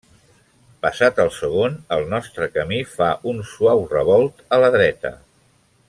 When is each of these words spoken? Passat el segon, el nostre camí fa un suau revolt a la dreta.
Passat 0.85 1.19
el 1.25 1.29
segon, 1.35 1.75
el 1.97 2.07
nostre 2.15 2.47
camí 2.57 2.79
fa 2.95 3.11
un 3.33 3.45
suau 3.53 3.87
revolt 3.95 4.43
a 4.57 4.61
la 4.65 4.73
dreta. 4.81 5.15